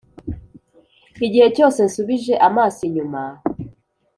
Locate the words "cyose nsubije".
1.55-2.33